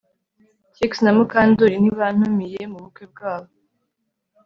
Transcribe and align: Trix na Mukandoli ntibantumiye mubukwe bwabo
Trix 0.73 0.91
na 1.03 1.11
Mukandoli 1.17 1.75
ntibantumiye 1.79 2.61
mubukwe 2.71 3.03
bwabo 3.11 3.49